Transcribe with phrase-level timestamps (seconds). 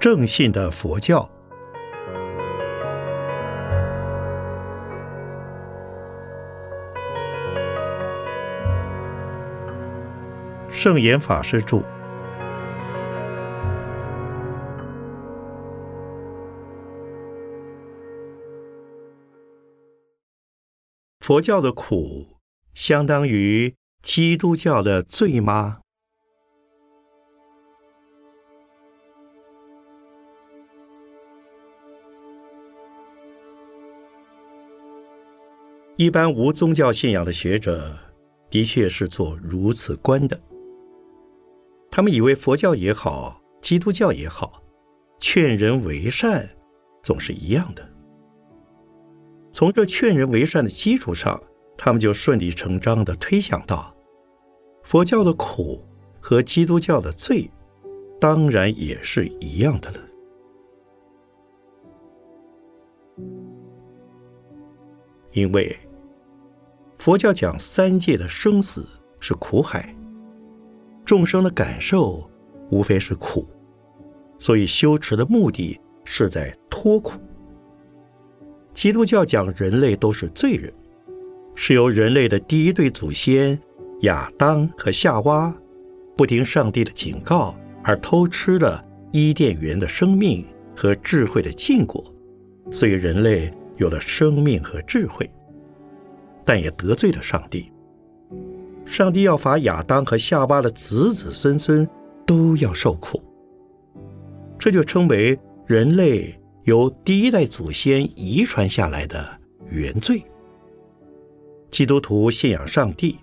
[0.00, 1.28] 正信的佛教。
[10.70, 11.82] 圣严法师著。
[21.20, 22.38] 佛教的苦，
[22.72, 25.80] 相当于基督教的罪吗？
[35.98, 37.92] 一般无宗教信仰的学者，
[38.48, 40.40] 的确是做如此观的。
[41.90, 44.62] 他们以为佛教也好，基督教也好，
[45.18, 46.48] 劝人为善，
[47.02, 47.84] 总是一样的。
[49.52, 51.42] 从这劝人为善的基础上，
[51.76, 53.92] 他们就顺理成章地推想到，
[54.84, 55.84] 佛教的苦
[56.20, 57.50] 和基督教的罪，
[58.20, 59.98] 当然也是一样的了。
[65.32, 65.76] 因为
[67.08, 68.86] 佛教讲三界的生死
[69.18, 69.96] 是苦海，
[71.06, 72.30] 众生的感受
[72.68, 73.48] 无非是苦，
[74.38, 77.18] 所以修持的目的是在脱苦。
[78.74, 80.70] 基督教讲人类都是罪人，
[81.54, 83.58] 是由人类的第一对祖先
[84.02, 85.50] 亚当和夏娃
[86.14, 90.44] 不听上帝的警告而偷吃了伊甸园的生命
[90.76, 92.04] 和智慧的禁果，
[92.70, 95.26] 所以人类有了生命和智慧。
[96.48, 97.70] 但也得罪了上帝。
[98.86, 101.86] 上帝要罚亚当和夏娃的子子孙孙
[102.26, 103.22] 都要受苦，
[104.58, 109.38] 这就称为人类由第一代祖先遗传下来的
[109.70, 110.24] 原罪。
[111.70, 113.18] 基督徒信仰上帝，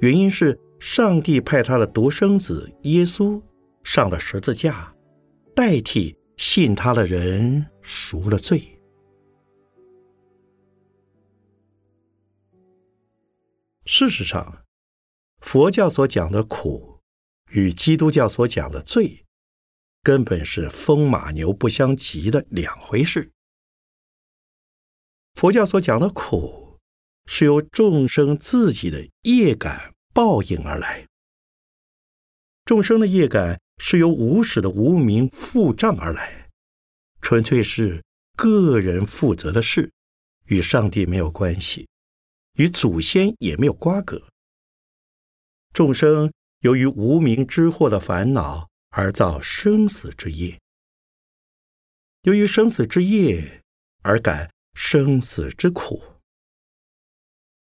[0.00, 3.40] 原因是上帝派他的独生子耶稣
[3.84, 4.92] 上了十字架，
[5.54, 8.71] 代替信他的人赎了罪。
[13.94, 14.64] 事实上，
[15.42, 17.00] 佛教所讲的苦
[17.50, 19.26] 与基督教所讲的罪，
[20.02, 23.30] 根本是风马牛不相及的两回事。
[25.34, 26.78] 佛教所讲的苦，
[27.26, 31.04] 是由众生自己的业感报应而来；
[32.64, 36.48] 众生的业感是由无始的无名负障而来，
[37.20, 38.02] 纯粹是
[38.38, 39.92] 个人负责的事，
[40.46, 41.86] 与上帝没有关系。
[42.54, 44.22] 与祖先也没有瓜葛。
[45.72, 50.60] 众生由于无名之祸的烦恼而造生死之业，
[52.22, 53.62] 由于生死之业
[54.02, 56.02] 而感生死之苦。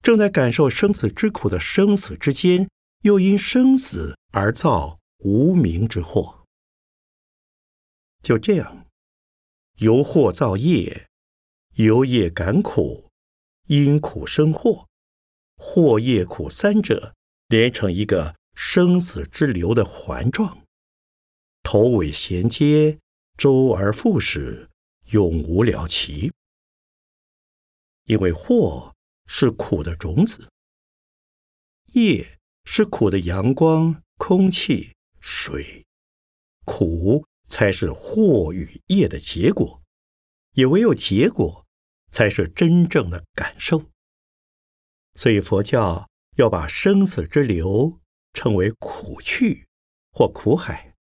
[0.01, 2.69] 正在感受生死之苦的生死之间，
[3.01, 6.45] 又因生死而造无名之祸。
[8.23, 8.87] 就这样，
[9.77, 11.07] 由祸造业，
[11.75, 13.08] 由业感苦。
[13.69, 14.87] 因苦生祸，
[15.55, 17.13] 祸业苦三者
[17.49, 20.65] 连成一个生死之流的环状，
[21.61, 22.97] 头尾衔接，
[23.37, 24.71] 周而复始，
[25.11, 26.31] 永无了期。
[28.05, 28.95] 因为祸
[29.27, 30.49] 是苦的种子，
[31.93, 35.85] 业是苦的阳光、空气、水，
[36.65, 39.83] 苦才是祸与业的结果，
[40.53, 41.67] 也唯有结果。
[42.09, 43.85] 才是真正的感受。
[45.15, 47.99] 所以佛教要把生死之流
[48.33, 49.67] 称为苦趣
[50.11, 50.95] 或苦海，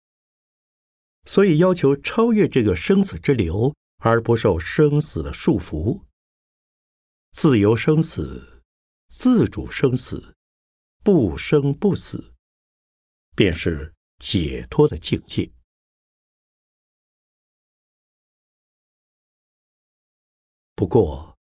[1.25, 6.05] 所以要求超越这个生死之流，而不受生死的束缚，
[7.33, 8.63] 自由生死、
[9.09, 10.35] 自主生死、
[11.03, 12.33] 不生不死，
[13.35, 15.51] 便是解脱的境界。
[20.77, 21.39] 不过，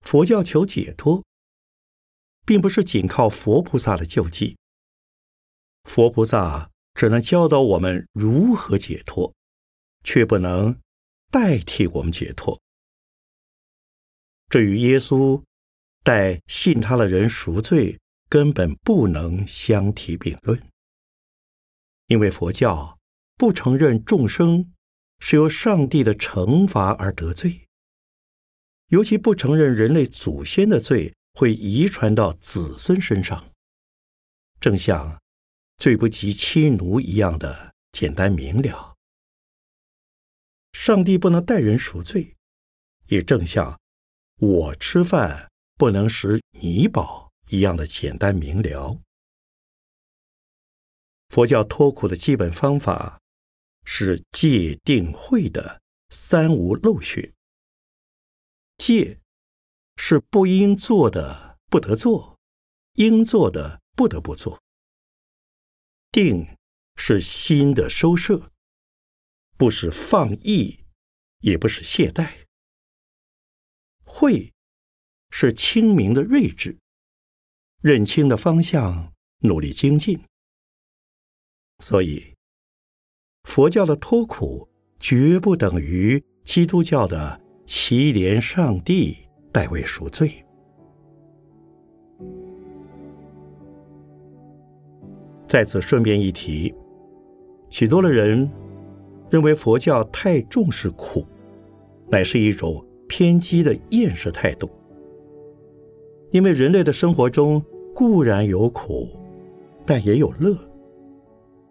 [0.00, 1.22] 佛教求解脱，
[2.46, 4.56] 并不是仅靠佛菩萨的救济。
[5.84, 9.34] 佛菩萨只能教导我们如何解脱，
[10.02, 10.80] 却不能
[11.30, 12.58] 代替我们解脱。
[14.48, 15.42] 这与耶稣
[16.02, 18.00] 代信他的人赎罪，
[18.30, 20.58] 根本不能相提并论。
[22.06, 22.98] 因为佛教
[23.36, 24.72] 不承认众生
[25.18, 27.67] 是由上帝的惩罚而得罪。
[28.88, 33.52] 尤其不承认人类祖先的罪会遗传到子孙身上，
[34.60, 35.20] 正像
[35.76, 38.96] 罪不及妻奴一样的简单明了。
[40.72, 42.36] 上帝不能代人赎罪，
[43.08, 43.78] 也正像
[44.36, 49.00] 我吃饭不能使你饱一样的简单明了。
[51.28, 53.20] 佛教脱苦的基本方法
[53.84, 57.34] 是戒定慧的三无漏学。
[58.78, 59.20] 戒
[59.96, 62.38] 是不应做的不得做，
[62.94, 64.62] 应做的不得不做。
[66.10, 66.46] 定
[66.96, 68.50] 是心的收摄，
[69.56, 70.84] 不是放逸，
[71.40, 72.46] 也不是懈怠。
[74.04, 74.54] 慧
[75.30, 76.78] 是清明的睿智，
[77.82, 80.24] 认清的方向，努力精进。
[81.80, 82.34] 所以，
[83.42, 89.14] 佛教的脱苦绝不等于基督教的祈怜上帝
[89.52, 90.42] 代为赎罪。
[95.46, 96.74] 在此顺便一提，
[97.68, 98.50] 许多的人
[99.28, 101.26] 认为佛教太重视苦，
[102.08, 104.70] 乃是一种偏激的厌世态度。
[106.30, 107.62] 因为人类的生活中
[107.94, 109.10] 固然有苦，
[109.84, 110.56] 但也有乐。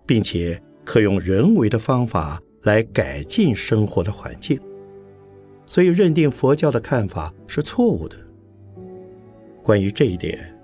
[0.05, 4.57] 并且可用人为的方法来改进生活的环境，
[5.67, 8.17] 所以认定佛教的看法是错误的。
[9.61, 10.57] 关于这一点，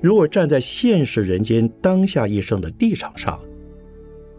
[0.00, 3.38] 如果站在现实人间当下一生的立场上，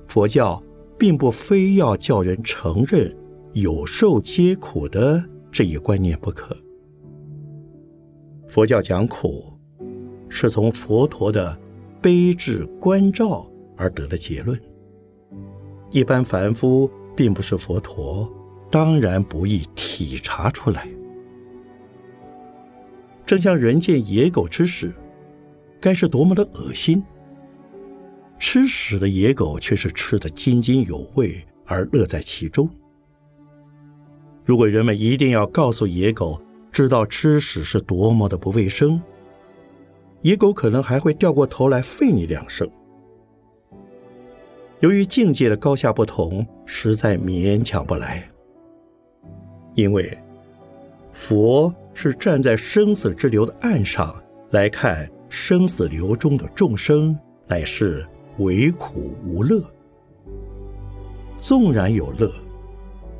[0.08, 0.64] 佛教
[0.98, 3.16] 并不非要叫人承认
[3.52, 6.58] 有受皆苦的这一观念不可。
[8.48, 9.54] 佛教讲苦，
[10.30, 11.56] 是从佛陀的
[12.02, 13.48] 悲智关照。
[13.76, 14.58] 而得的结论，
[15.90, 18.32] 一般凡夫并不是佛陀，
[18.74, 20.90] 当然不易体察出来。
[23.24, 24.92] 正像人见野狗吃屎，
[25.80, 27.04] 该是多么的恶心！
[28.40, 32.68] 吃屎的野狗却是吃得津津有味，而乐在其中。
[34.44, 36.42] 如果人们一定要告诉野狗，
[36.72, 39.00] 知道吃屎是多么的不卫生，
[40.22, 42.68] 野狗可能还会掉过头来吠你两声。
[44.80, 48.28] 由于境界的高下不同，实在勉强不来。
[49.76, 50.18] 因为
[51.12, 54.16] 佛是站在生死之流的岸上
[54.52, 57.18] 来看生死流中的众生，
[57.48, 59.64] 乃是唯苦无乐。
[61.40, 62.32] 纵然有乐，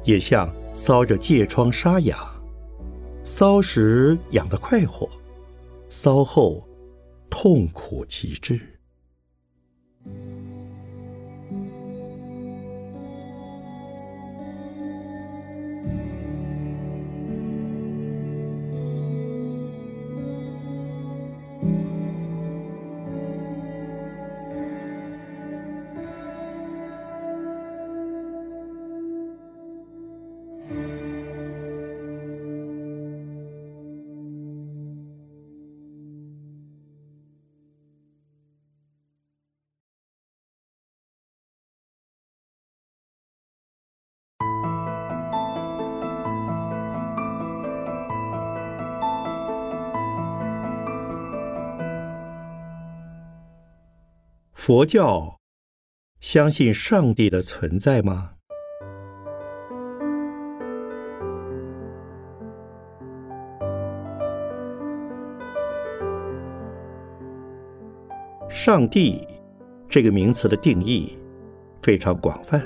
[0.04, 2.18] 也像搔着疥疮沙哑，
[3.24, 5.10] 搔时痒得快活，
[5.90, 6.68] 搔后
[7.30, 8.60] 痛苦极致。
[54.66, 55.42] 佛教
[56.22, 58.36] 相信上帝的存在吗？
[68.48, 69.28] 上帝
[69.90, 71.20] 这个名词的定义
[71.82, 72.66] 非常广泛，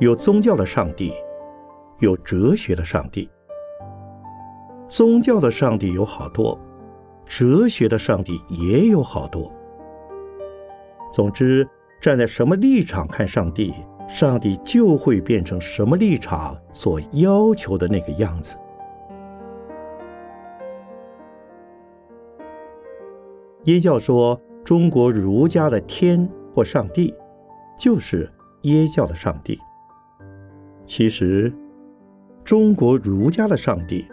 [0.00, 1.14] 有宗教的上帝，
[2.00, 3.30] 有哲学的上帝。
[4.88, 6.58] 宗教的上帝有好多，
[7.24, 9.48] 哲学的上帝也有好多。
[11.12, 11.68] 总之，
[12.00, 13.74] 站在什么立场看上帝，
[14.08, 18.54] 上帝就会变成什么立场所要求的那个样子。
[23.64, 27.14] 耶教说，中国儒家的天或上帝，
[27.78, 28.28] 就是
[28.62, 29.58] 耶教的上帝。
[30.84, 31.52] 其实，
[32.42, 34.08] 中国儒家的上帝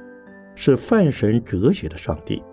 [0.54, 2.44] 是泛神哲学的上帝，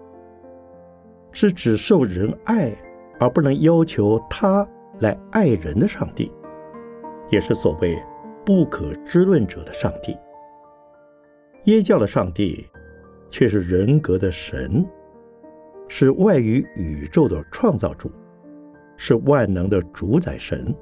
[1.32, 2.72] 是只受人爱。
[3.18, 4.66] 而不能要求他
[5.00, 6.32] 来爱人的上帝，
[7.30, 7.96] 也是所谓
[8.44, 10.16] 不可知论者的上帝。
[11.64, 12.64] 耶教的上帝
[13.28, 14.86] 却是人格的神，
[15.88, 18.10] 是外于宇宙的创造主，
[18.96, 20.74] 是万能的主宰神。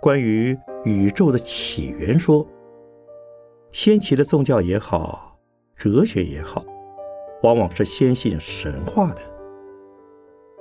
[0.00, 2.46] 关于宇宙的起源说，
[3.70, 5.38] 先期的宗教也好，
[5.76, 6.64] 哲学也好。
[7.42, 9.20] 往往是先信神话的。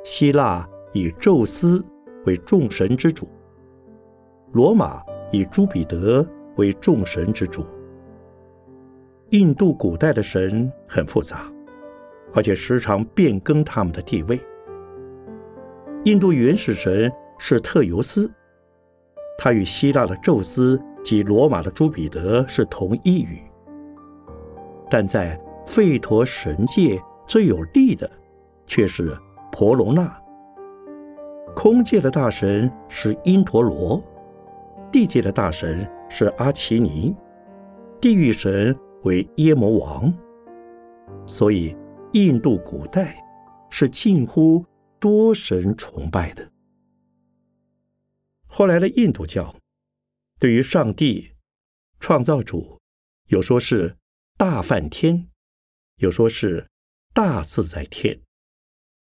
[0.04, 1.84] 希腊以宙斯
[2.26, 3.28] 为众神之主，
[4.54, 7.66] 罗马以朱彼得为众神之主。
[9.32, 11.52] 印度古代的神很复杂，
[12.34, 14.40] 而且时常变更他们的地位。
[16.06, 18.32] 印度原始神是特尤斯，
[19.38, 23.40] 他与希腊的宙斯及罗马的朱彼得是同一语。
[24.90, 28.10] 但在吠陀神界最有力的，
[28.66, 29.16] 却是
[29.52, 30.20] 婆罗那。
[31.56, 34.04] 空界的大神是因陀罗，
[34.92, 37.16] 地界的大神是阿奇尼，
[38.02, 40.12] 地狱神为耶摩王。
[41.28, 41.78] 所以，
[42.14, 43.16] 印度古代
[43.70, 44.66] 是近乎
[44.98, 46.52] 多神崇拜的。
[48.48, 49.56] 后来的印度教，
[50.40, 51.34] 对于上帝、
[52.00, 52.80] 创造主，
[53.28, 53.98] 有说是
[54.36, 55.29] 大梵天，
[56.00, 56.70] 有说是
[57.14, 58.22] 大自在天，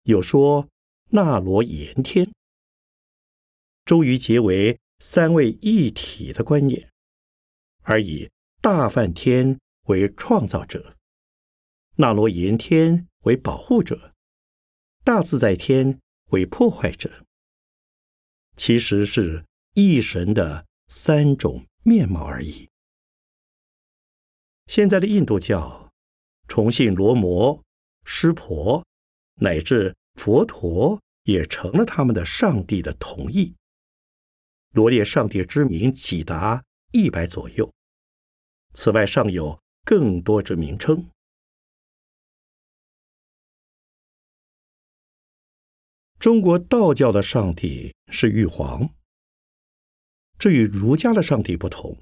[0.04, 0.68] 有说。
[1.10, 2.32] 那罗延天，
[3.84, 6.90] 终于结为三位一体的观念，
[7.82, 10.96] 而以大梵天为创造者，
[11.96, 14.12] 那罗延天为保护者，
[15.04, 16.00] 大自在天
[16.30, 17.24] 为破坏者，
[18.56, 22.68] 其实是一神的三种面貌而已。
[24.66, 25.83] 现在的印度教
[26.54, 27.60] 崇信罗摩、
[28.04, 28.86] 湿婆，
[29.40, 31.00] 乃至佛陀。
[31.24, 33.54] 也成了他们的上帝的同意。
[34.72, 37.72] 罗列上帝之名几达一百左右，
[38.74, 41.08] 此外尚有更多之名称。
[46.18, 48.90] 中国道教的上帝是玉皇，
[50.38, 51.96] 这与儒家的上帝不同，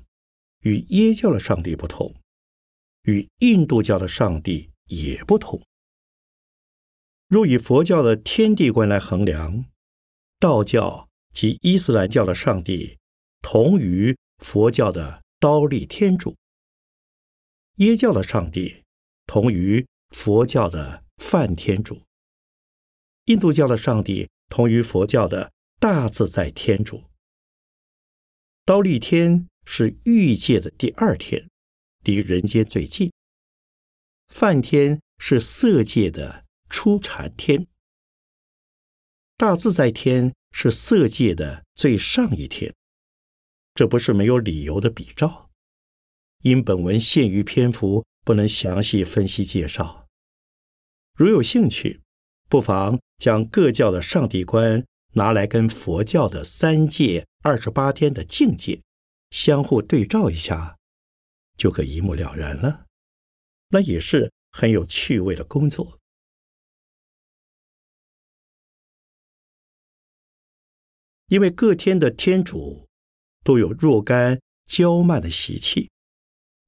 [0.62, 2.12] 与耶教的上帝不同，
[3.04, 5.62] 与印度教的上帝也不同。
[7.28, 9.64] 若以佛教的天地观来衡量，
[10.38, 12.98] 道教及伊斯兰教的上帝
[13.40, 16.34] 同于佛教的刀立天主；
[17.76, 18.82] 耶教的上帝
[19.26, 22.02] 同于佛教的梵天主；
[23.24, 27.04] 印度教的上帝同于佛教的大自在天主。
[28.66, 31.48] 刀立天是欲界的第二天，
[32.02, 33.10] 离人间最近；
[34.28, 36.44] 梵天是色界的。
[36.74, 37.66] 初禅天，
[39.36, 42.74] 大自在天是色界的最上一天，
[43.74, 45.50] 这不是没有理由的比照。
[46.40, 50.08] 因本文限于篇幅，不能详细分析介绍。
[51.14, 52.00] 如有兴趣，
[52.48, 54.82] 不妨将各教的上帝观
[55.12, 58.80] 拿来跟佛教的三界二十八天的境界
[59.30, 60.78] 相互对照一下，
[61.62, 62.86] 就可一目了然了。
[63.68, 66.00] 那也是很有趣味的工作。
[71.28, 72.88] 因为各天的天主
[73.44, 75.88] 都有若干骄慢的习气，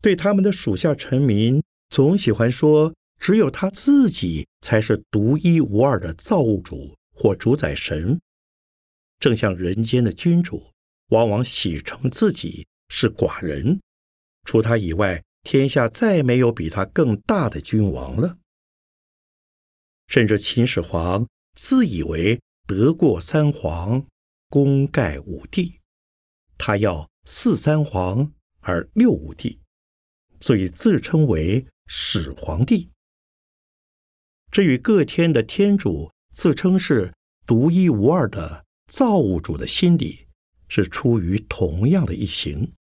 [0.00, 8.20] 对他们的属下臣民总喜欢说，只有他自己才是独一无二的造物主或主宰神。
[9.18, 10.70] 正像人间的君主，
[11.08, 13.80] 往往喜称自己是寡人，
[14.44, 18.38] 除他以外，天下再没有比他更大的君王了。
[20.08, 24.06] 甚至秦始皇自以为得过三皇。
[24.50, 25.80] 功盖五帝，
[26.56, 29.58] 他要四三皇而六五帝，
[30.38, 32.88] 所以自称为始皇帝。
[34.52, 37.12] 这与各天的天主自称是
[37.44, 40.28] 独一无二的造物主的心理
[40.68, 42.72] 是出于同样的一行。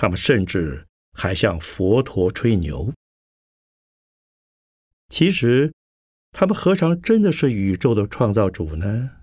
[0.00, 2.90] 他们甚至还向佛陀吹牛。
[5.10, 5.74] 其实，
[6.32, 9.20] 他们何尝真的是宇宙的创造主呢？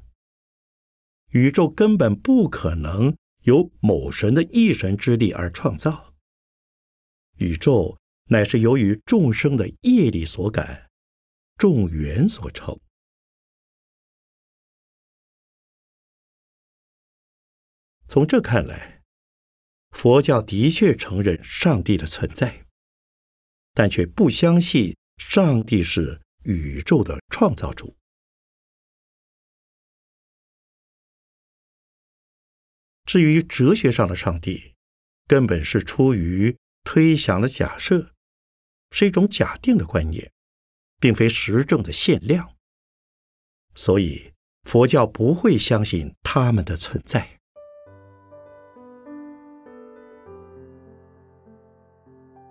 [1.29, 6.13] 宇宙根本不可能由某神的一神之力而创造。
[7.37, 10.91] 宇宙乃是由于众生的业力所感，
[11.57, 12.79] 众缘所成。
[18.07, 18.96] 从这看来，
[19.91, 22.65] 佛教的确承认上帝的存在，
[23.73, 27.95] 但却不相信上帝是宇宙的创造主。
[33.05, 34.75] 至于哲学上的上帝，
[35.27, 38.13] 根本是出于推想的假设，
[38.91, 40.31] 是一种假定的观念，
[40.99, 42.55] 并非实证的限量。
[43.75, 47.36] 所以佛教不会相信他们的存在。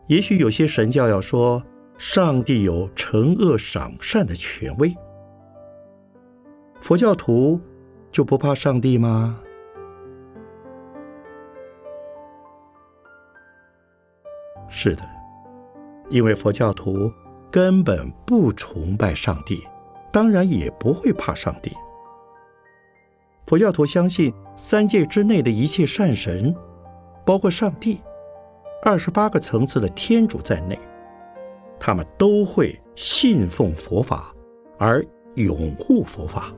[0.08, 1.62] 也许有些神教要说
[1.98, 4.94] 上帝有惩恶赏善的权威，
[6.80, 7.60] 佛教徒
[8.12, 9.40] 就不怕上帝吗？
[14.68, 15.02] 是的，
[16.08, 17.12] 因为佛教徒
[17.50, 19.66] 根本不崇拜上帝，
[20.12, 21.72] 当然也不会怕上帝。
[23.46, 26.54] 佛教徒相信三界之内的一切善神，
[27.24, 28.00] 包括上帝、
[28.86, 30.78] 二十八个层次的天主在内，
[31.76, 34.32] 他们都会信奉佛法
[34.78, 36.54] 而拥护佛法。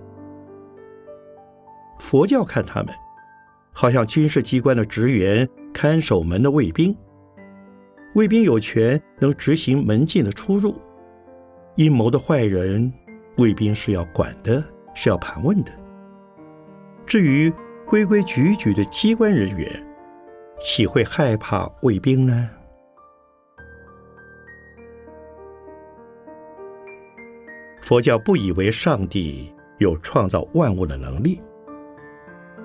[1.99, 2.95] 佛教看他们，
[3.73, 6.95] 好像军事机关的职员看守门的卫兵。
[8.15, 10.75] 卫兵有权能执行门禁的出入，
[11.77, 12.93] 阴谋的坏人，
[13.39, 15.73] 卫兵是要管的，是要盘问的。
[17.07, 17.51] 至于
[17.87, 19.88] 规规矩矩的机关人员，
[20.59, 22.51] 岂会害怕卫兵呢？
[27.81, 31.41] 佛教不以为上帝有创造万物的能力，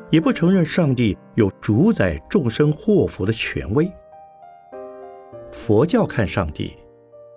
[0.09, 3.89] 也不承认上帝有主宰众生祸福的权威。
[5.51, 6.75] 佛教看上帝，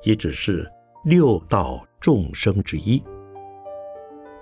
[0.03, 0.69] 也只是
[1.05, 3.01] 六道众生之一。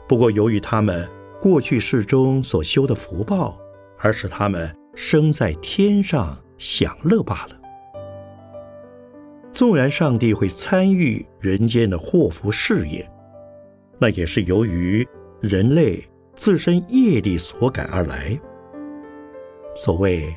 [0.08, 1.06] 不过，由于他们
[1.40, 3.58] 过去世中所修的福报，
[3.98, 7.60] 而使他们生在天上享乐罢了。
[9.52, 13.08] 纵然上帝会参与人间的祸福事业，
[13.98, 15.06] 那也是由于
[15.40, 16.02] 人类
[16.34, 18.38] 自身业力所感而来。
[19.76, 20.32] 所谓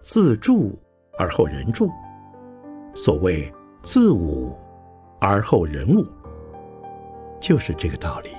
[0.00, 0.78] 自助
[1.18, 1.90] 而后人助。
[2.94, 4.56] 所谓自侮
[5.20, 6.06] 而后人侮，
[7.40, 8.30] 就是这个道理。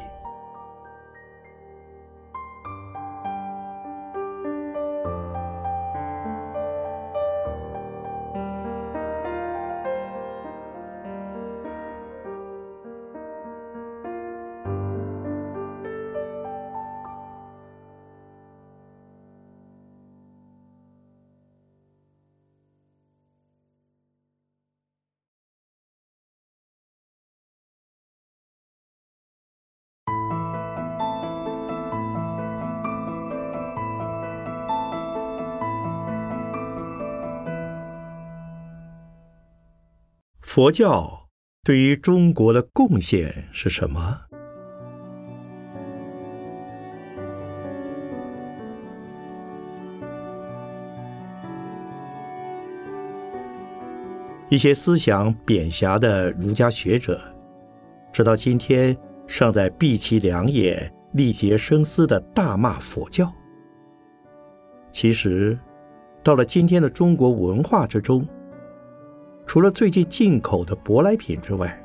[40.55, 41.27] 佛教
[41.65, 44.21] 对于中国的贡献是什么？
[54.47, 57.19] 一些思想贬狭的儒家学者，
[58.13, 58.95] 直到今天
[59.27, 63.29] 尚在闭其两眼、力竭声嘶的大骂佛教。
[64.93, 65.59] 其实，
[66.23, 68.25] 到了今天的中国文化之中。
[69.47, 71.81] 除了最近进口的舶来品之外，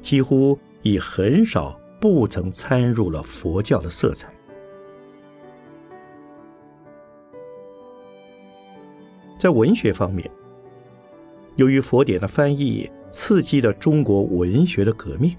[0.00, 4.32] 几乎已很少不曾参入了佛教的色彩。
[9.38, 10.28] 在文学方面，
[11.56, 15.36] 由于佛典的翻译刺激了中国文学的革命，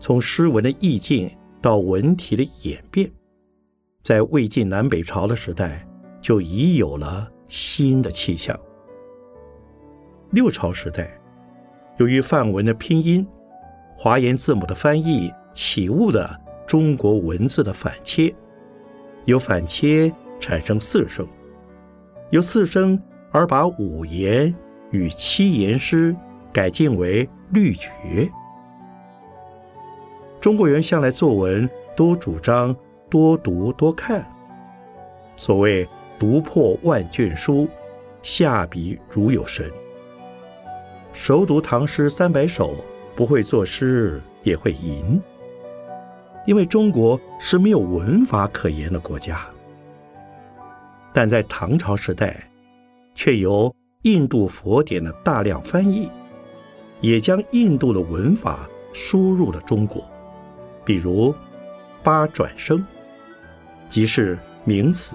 [0.00, 3.08] 从诗文的意境到文体的演变，
[4.02, 5.86] 在魏晋南北朝的时代
[6.20, 8.58] 就已有了新的气象。
[10.32, 11.10] 六朝时代，
[11.96, 13.26] 由于梵文的拼音、
[13.96, 18.32] 华严字母的翻译起悟的中国文字的反切，
[19.24, 21.26] 由反切产生四声，
[22.30, 23.00] 由四声
[23.32, 24.54] 而把五言
[24.92, 26.14] 与七言诗
[26.52, 28.30] 改进为律绝。
[30.40, 32.74] 中国人向来作文都主张
[33.10, 34.24] 多读多看，
[35.34, 35.88] 所谓
[36.20, 37.68] “读破万卷书，
[38.22, 39.68] 下笔如有神”。
[41.12, 42.76] 熟读唐诗三百首，
[43.14, 45.20] 不会作诗也会吟。
[46.46, 49.40] 因为中国是没有文法可言的国家，
[51.12, 52.50] 但在唐朝时代，
[53.14, 56.10] 却由印度佛典的大量翻译，
[57.00, 60.02] 也将印度的文法输入了中国。
[60.84, 61.34] 比如
[62.02, 62.84] 八转声，
[63.88, 65.12] 即是名词、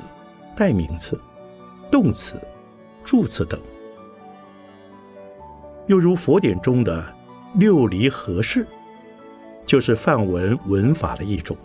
[0.55, 1.19] 代名词、
[1.89, 2.39] 动词、
[3.03, 3.59] 助词等。
[5.87, 7.15] 又如佛典中的
[7.55, 8.65] 六离合式，
[9.65, 11.55] 就是梵文文法的一种。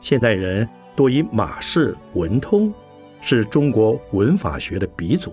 [0.00, 2.72] 现代人多以马氏文通
[3.20, 5.32] 是中国文法学的鼻祖。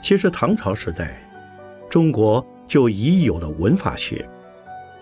[0.00, 1.22] 其实唐朝时代，
[1.88, 4.26] 中国就已有了文法学，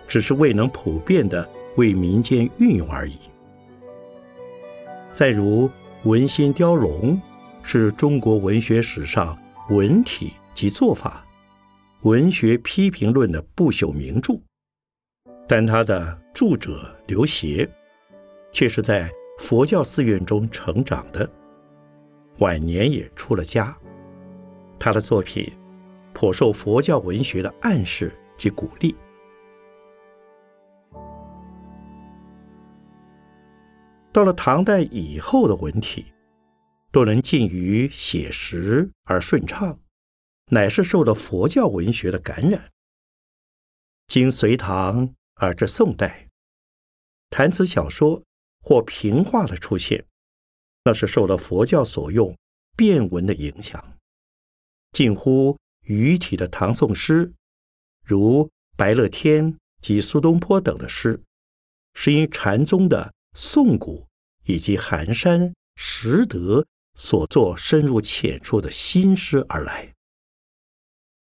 [0.08, 3.16] 只是未能普遍的为民间运用而已。
[5.12, 5.70] 再如
[6.02, 7.20] 文心雕龙，
[7.62, 9.38] 是中国文学史上。
[9.68, 11.26] 文体及做法，
[12.00, 14.40] 文学批评论的不朽名著，
[15.46, 17.68] 但他的著者刘勰，
[18.50, 21.30] 却是在佛教寺院中成长的，
[22.38, 23.76] 晚年也出了家。
[24.78, 25.52] 他的作品
[26.14, 28.96] 颇受佛教文学的暗示及鼓励。
[34.12, 36.06] 到了唐代以后的文体，
[36.90, 39.80] 都能近于写实而顺畅，
[40.46, 42.70] 乃是受了佛教文学的感染。
[44.06, 46.28] 经隋唐而至宋代，
[47.28, 48.24] 谈词小说
[48.62, 50.06] 或平话的出现，
[50.84, 52.36] 那是受了佛教所用
[52.74, 53.98] 变文的影响，
[54.92, 57.34] 近乎语体的唐宋诗，
[58.02, 61.22] 如白乐天及苏东坡等的诗，
[61.92, 64.08] 是因禅宗的宋古
[64.44, 66.66] 以及寒山拾得
[66.98, 69.94] 所作深入浅出的新诗而来，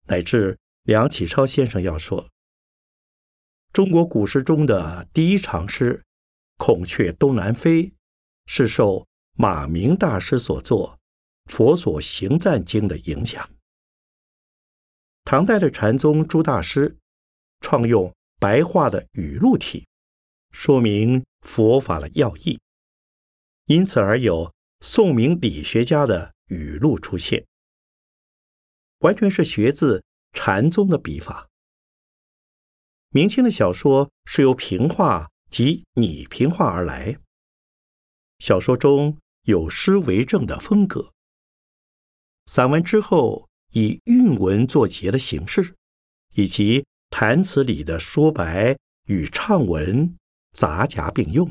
[0.07, 2.27] 乃至梁启超先生要说。
[3.71, 5.99] 中国古诗中的第一长诗
[6.57, 7.83] 《孔雀东南飞》，
[8.47, 10.97] 是受马明大师所作
[11.51, 13.47] 《佛所行赞经》的影响。
[15.25, 16.97] 唐代的禅宗朱大师
[17.59, 19.85] 创用白话的语录体，
[20.51, 22.59] 说明佛法的要义，
[23.65, 27.45] 因此而有宋明理学家的语录出现，
[28.99, 31.49] 完全是学自禅宗的笔法。
[33.09, 37.17] 明清的小说是由平话及拟平话而来，
[38.39, 41.11] 小说中有诗为证的风格，
[42.45, 45.75] 散文之后以韵文作结的形式，
[46.33, 50.15] 以及谈词里的说白与唱文
[50.51, 51.49] 杂夹并用，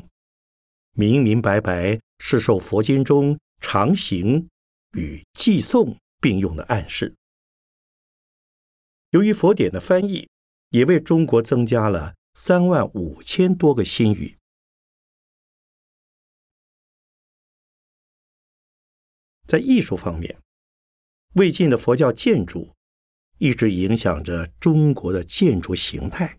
[0.93, 4.49] 明明白白是受佛经中常行
[4.93, 7.15] 与寄送并用的暗示。
[9.11, 10.29] 由于佛典的翻译。
[10.71, 14.37] 也为中国增加了三万五千多个新语。
[19.47, 20.41] 在艺术方面，
[21.35, 22.75] 魏晋的佛教建筑
[23.37, 26.37] 一直影响着中国的建筑形态。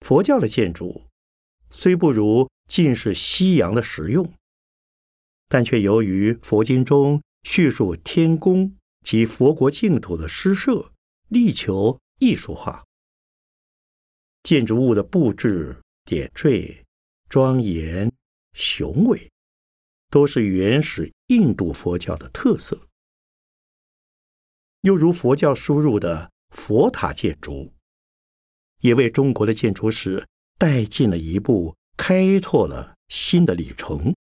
[0.00, 1.08] 佛教的建筑
[1.72, 4.32] 虽不如晋世西洋的实用，
[5.48, 10.92] 但却由于佛经中叙述天宫及佛国净土的施设，
[11.28, 11.98] 力求。
[12.18, 12.84] 艺术化
[14.44, 16.84] 建筑物的布置点缀、
[17.28, 18.12] 庄严
[18.52, 19.28] 雄伟，
[20.08, 22.86] 都是原始印度佛教的特色。
[24.82, 27.72] 又如佛教输入的佛塔建筑，
[28.82, 30.24] 也为中国的建筑史
[30.62, 34.14] 带进了一步，开拓了新的里程。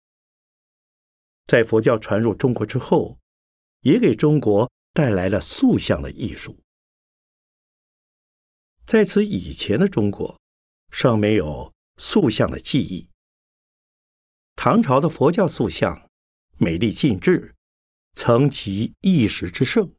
[1.48, 3.18] 在佛教传入中国之后，
[3.80, 6.56] 也给中国带来了塑像的艺术。
[8.86, 10.40] 在此以前的中国，
[10.92, 13.08] 尚没有塑像的记忆。
[14.54, 16.08] 唐朝的佛教塑像
[16.56, 17.56] 美丽尽致，
[18.14, 19.92] 曾集一时之盛。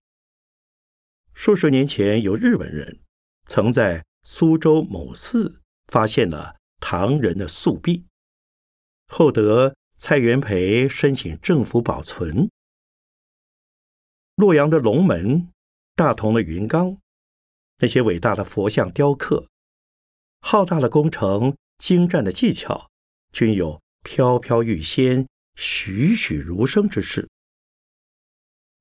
[1.33, 3.01] 数十年前，有日本人
[3.45, 5.58] 曾在苏州某寺
[5.89, 8.05] 发现了唐人的塑壁，
[9.07, 12.49] 后得蔡元培申请政府保存。
[14.35, 15.51] 洛阳的龙门、
[15.95, 16.97] 大同的云冈。
[17.81, 19.47] 那些伟大的佛像雕刻，
[20.41, 22.89] 浩大的工程、精湛的技巧，
[23.31, 25.25] 均有飘飘欲仙、
[25.55, 27.29] 栩栩如生之势。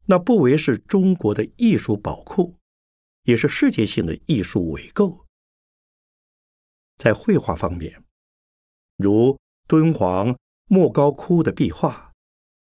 [0.07, 2.57] 那不为是中国的艺术宝库，
[3.23, 5.28] 也是世界性的艺术伟构。
[6.99, 8.05] 在绘画方面，
[8.97, 12.13] 如敦煌莫高窟的壁画，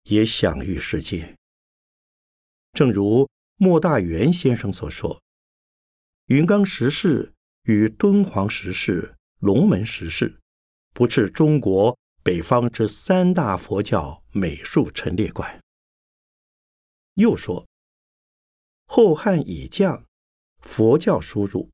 [0.04, 1.36] 也享誉世界。
[2.74, 5.22] 正如莫大元先生所说。
[6.26, 10.40] 云冈石室与敦煌石室、龙门石室，
[10.94, 15.60] 不是中国北方之三大佛教美术陈列馆。
[17.16, 17.68] 又说，
[18.86, 20.06] 后汉以降，
[20.60, 21.72] 佛教输入，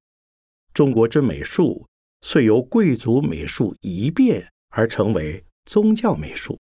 [0.74, 1.86] 中国之美术
[2.26, 6.60] 遂由贵族美术一变而成为宗教美术，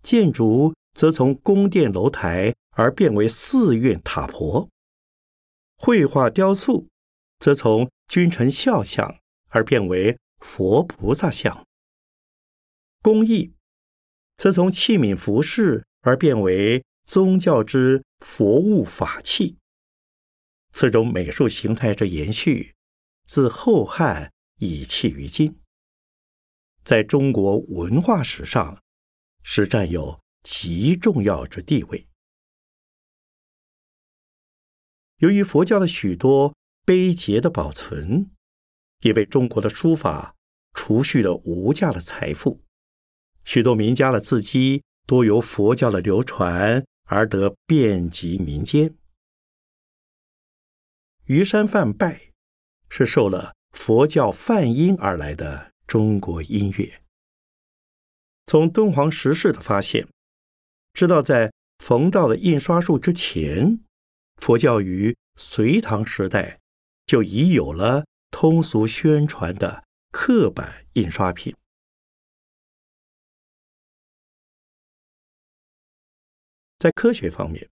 [0.00, 4.68] 建筑则从宫殿楼台而变为寺院塔婆。
[5.76, 6.86] 绘画雕塑，
[7.40, 11.64] 则从君臣肖像而变为佛菩萨像；
[13.02, 13.52] 工艺，
[14.36, 19.56] 则从器皿服饰而变为宗教之佛物法器。
[20.72, 22.72] 此种美术形态之延续，
[23.24, 25.60] 自后汉以弃于今，
[26.84, 28.82] 在中国文化史上
[29.42, 32.08] 是占有极重要之地位。
[35.18, 36.54] 由于佛教的许多
[36.84, 38.32] 碑碣的保存，
[39.02, 40.34] 也为中国的书法
[40.74, 42.64] 储蓄了无价的财富。
[43.44, 48.96] 许多名家的字迹多由佛教的流传而得遍及民间。
[51.26, 52.31] 虞山梵拜
[52.94, 57.02] 是受了佛教梵音而来的中国音乐。
[58.44, 60.06] 从敦煌石室的发现，
[60.92, 63.82] 知道在冯道的印刷术之前，
[64.36, 66.60] 佛教于隋唐时代
[67.06, 71.56] 就已有了通俗宣传的刻板印刷品。
[76.78, 77.70] 在科学方面，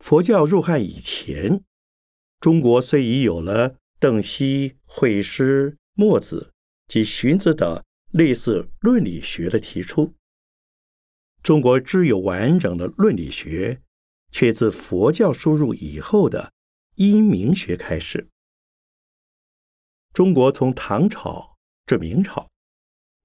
[0.00, 1.62] 佛教入汉以前，
[2.46, 6.52] 中国虽已有了邓析、惠施、墨子
[6.86, 7.82] 及荀子等
[8.12, 10.14] 类似论理学的提出，
[11.42, 13.82] 中国只有完整的论理学，
[14.30, 16.52] 却自佛教输入以后的
[16.94, 18.28] 因明学开始。
[20.12, 22.48] 中国从唐朝至明朝，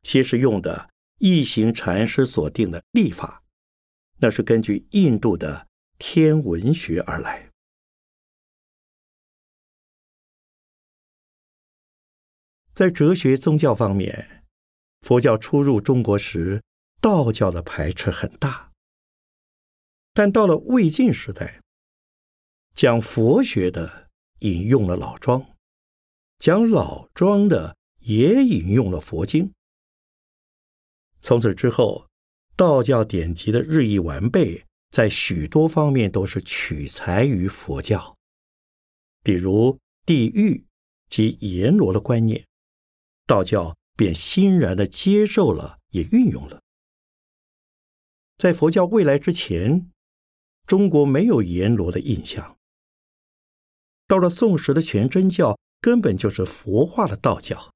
[0.01, 3.43] 皆是用的一行禅师所定的历法。
[4.17, 5.67] 那是根据印度的
[5.99, 7.50] 天文学而来。
[12.81, 14.43] 在哲学宗教方面，
[15.01, 16.63] 佛教初入中国时，
[16.99, 18.71] 道教的排斥很大。
[20.15, 21.61] 但到了魏晋时代，
[22.73, 25.45] 讲佛学的引用了老庄，
[26.39, 29.53] 讲老庄的也引用了佛经。
[31.21, 32.07] 从此之后。
[32.55, 38.15] 道教典籍的日益完备，在许多方面都是取材于佛教，
[39.23, 40.63] 比如地狱
[41.09, 42.45] 及阎罗的观念，
[43.25, 46.61] 道教便欣然的接受了，也运用了。
[48.37, 49.91] 在佛教未来之前，
[50.65, 52.57] 中国没有阎罗的印象。
[54.07, 57.71] 到了宋时的全真教，根本就是佛化的道教。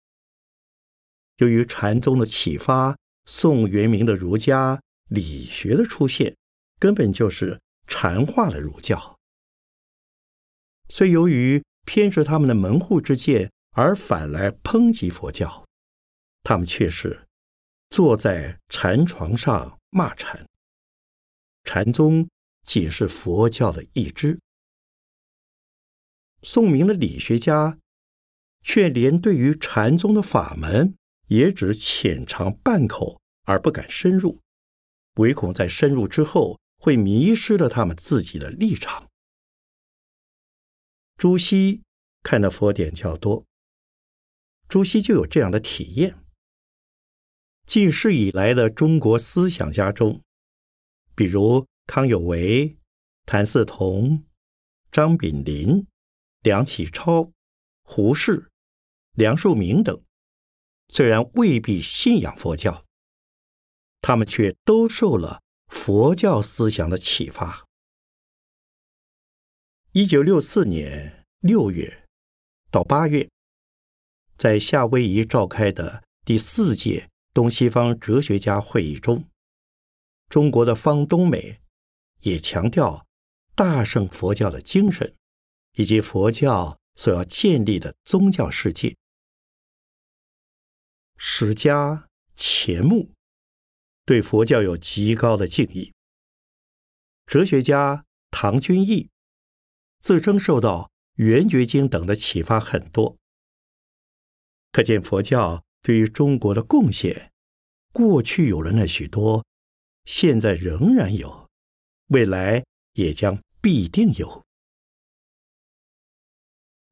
[1.38, 2.98] 由于禅宗的启发。
[3.28, 4.80] 宋元明的儒家
[5.10, 6.38] 理学的出现，
[6.78, 9.18] 根本就是禅化了儒教。
[10.90, 15.66] 虽由于偏执他们的门户之见而反来抨击佛教，
[16.44, 17.28] 他们却是
[17.90, 20.46] 坐在禅床上骂禅。
[21.64, 22.28] 禅宗
[22.64, 24.40] 仅是佛教的一支。
[26.42, 27.78] 宋明的理学家
[28.62, 30.96] 却连对于禅宗的法门。
[31.28, 34.42] 也只浅尝半口，而不敢深入，
[35.16, 39.10] 唯恐在深入之后会迷失了他们自己的立场。
[41.18, 41.82] 朱熹
[42.22, 43.44] 看的佛典较多，
[44.68, 46.18] 朱熹就有这样的体验。
[47.66, 50.22] 近世以来的中国思想家中，
[51.16, 52.78] 比如康有为、
[53.26, 54.24] 谭嗣同、
[54.92, 55.88] 张炳麟、
[56.42, 57.32] 梁启超、
[57.84, 58.52] 胡适、
[59.14, 60.02] 梁漱溟等。
[60.90, 62.86] 虽然未必信仰佛教，
[64.02, 67.66] 他们却都受了佛教思想的启发。
[69.94, 72.06] 一九六四年六月
[72.70, 73.28] 到八月，
[74.38, 79.30] 在夏威夷召开的第四届东西方哲学家会议中，
[80.30, 81.62] 中国的方东美
[82.22, 83.06] 也强调
[83.56, 85.16] 大乘佛教的精神，
[85.74, 88.96] 以及佛教所要建立的宗教世界。
[91.18, 93.12] 史家钱穆
[94.06, 95.94] 对佛教有极高的敬意。
[97.26, 99.10] 哲学家唐君毅
[100.00, 100.92] 自称受到
[101.24, 103.18] 《圆觉经》等的启发很多，
[104.76, 107.32] 可见佛教对于中国的贡献，
[107.94, 109.46] 过去有了那许多，
[110.04, 111.48] 现在仍然有，
[112.08, 114.44] 未来也将必定有。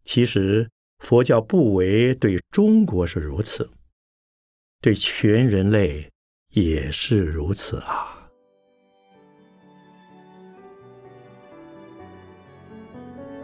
[0.05, 0.69] 其实
[0.99, 3.69] 佛教不为对中国是如此。
[4.79, 6.09] 对全人类
[6.51, 8.29] 也是如此啊！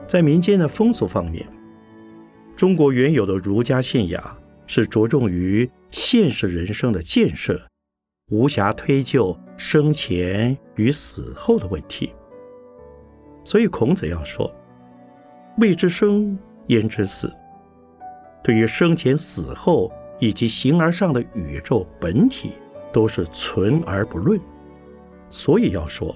[0.08, 1.46] 在民间的风俗方面，
[2.60, 7.58] 中国原有的儒家信仰是着重于现实人生的建设，
[8.32, 12.12] 无暇推究生前与死后的问题。
[13.46, 14.54] 所以孔子要说
[15.60, 17.34] ：“未知生，焉知死？”
[18.44, 19.90] 对于生前死后。
[20.22, 22.52] 以及形而上的宇宙本体
[22.92, 24.38] 都是存而不论，
[25.32, 26.14] 所以要说，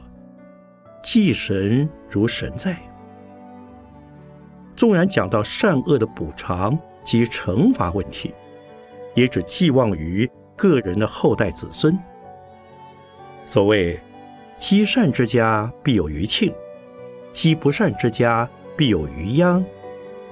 [1.01, 2.77] 祭神如神在。
[4.75, 8.33] 纵然讲到善恶的补偿及惩罚问题，
[9.13, 11.97] 也只寄望于个人的后代子孙。
[13.45, 13.99] 所谓
[14.57, 16.53] 积善之家必有余庆，
[17.31, 19.63] 积不善之家必有余殃，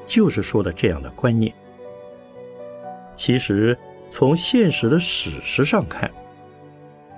[0.07, 1.53] 就是说的这样的观念。
[3.15, 3.77] 其实，
[4.09, 6.09] 从现实的史实上看，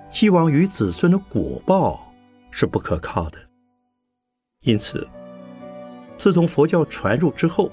[0.09, 2.13] 寄望于子孙的果报
[2.51, 3.38] 是不可靠的。
[4.62, 5.07] 因此，
[6.23, 7.69] 自从佛教传入之后，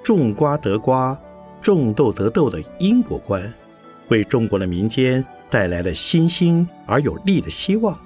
[0.00, 1.20] 种瓜得瓜，
[1.60, 3.52] 种豆得豆的因果观，
[4.10, 7.98] 为中国的民间带来了新兴而有力的希望。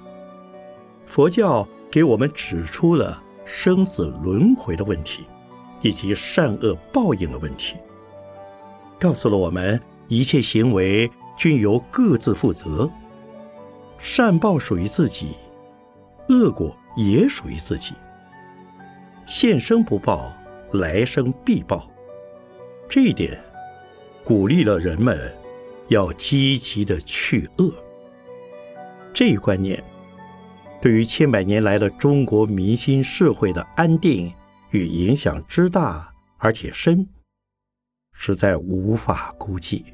[1.05, 5.23] 佛教给我们指出了生死轮回的问题，
[5.83, 7.75] 以及善恶报应的问题，
[8.99, 12.89] 告诉了我们一切行为均由各自负责，
[13.99, 15.27] 善报属于自己，
[16.29, 17.93] 恶果也属于自己。
[19.25, 20.35] 现生不报，
[20.73, 21.89] 来生必报。
[22.89, 23.41] 这一点
[24.23, 25.33] 鼓励了人们
[25.87, 27.73] 要积极的去恶。
[29.13, 29.81] 这一观念
[30.81, 34.33] 对于千百年来的中国民心社会的安定
[34.71, 37.07] 与影响之大而且深，
[38.11, 39.92] 实在无法估计。